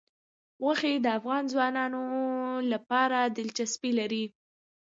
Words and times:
غوښې 0.61 0.93
د 1.05 1.07
افغان 1.17 1.43
ځوانانو 1.53 2.03
لپاره 2.71 3.19
دلچسپي 3.37 3.91
لري. 3.99 4.25